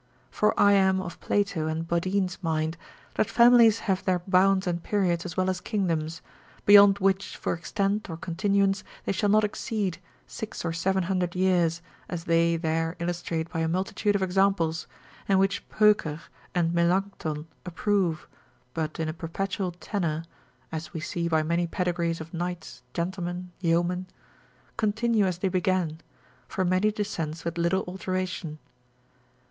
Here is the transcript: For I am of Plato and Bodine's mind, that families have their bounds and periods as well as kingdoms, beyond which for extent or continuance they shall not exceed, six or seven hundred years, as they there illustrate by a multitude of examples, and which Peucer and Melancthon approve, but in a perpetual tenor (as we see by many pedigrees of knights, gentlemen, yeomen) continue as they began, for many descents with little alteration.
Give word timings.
For 0.31 0.59
I 0.59 0.71
am 0.71 0.99
of 0.99 1.19
Plato 1.19 1.67
and 1.67 1.87
Bodine's 1.87 2.41
mind, 2.41 2.75
that 3.13 3.29
families 3.29 3.81
have 3.81 4.03
their 4.03 4.17
bounds 4.17 4.65
and 4.65 4.81
periods 4.81 5.25
as 5.25 5.37
well 5.37 5.47
as 5.47 5.61
kingdoms, 5.61 6.23
beyond 6.65 6.97
which 6.97 7.37
for 7.37 7.53
extent 7.53 8.09
or 8.09 8.17
continuance 8.17 8.83
they 9.05 9.11
shall 9.11 9.29
not 9.29 9.43
exceed, 9.43 9.99
six 10.25 10.65
or 10.65 10.73
seven 10.73 11.03
hundred 11.03 11.35
years, 11.35 11.83
as 12.09 12.23
they 12.23 12.57
there 12.57 12.95
illustrate 12.97 13.47
by 13.51 13.59
a 13.59 13.67
multitude 13.67 14.15
of 14.15 14.23
examples, 14.23 14.87
and 15.29 15.37
which 15.39 15.61
Peucer 15.69 16.19
and 16.55 16.73
Melancthon 16.73 17.45
approve, 17.63 18.27
but 18.73 18.99
in 18.99 19.07
a 19.07 19.13
perpetual 19.13 19.69
tenor 19.71 20.23
(as 20.71 20.93
we 20.95 20.99
see 20.99 21.27
by 21.27 21.43
many 21.43 21.67
pedigrees 21.67 22.19
of 22.19 22.33
knights, 22.33 22.81
gentlemen, 22.95 23.51
yeomen) 23.59 24.07
continue 24.77 25.27
as 25.27 25.37
they 25.37 25.47
began, 25.49 25.99
for 26.47 26.65
many 26.65 26.91
descents 26.91 27.45
with 27.45 27.59
little 27.59 27.83
alteration. 27.87 28.57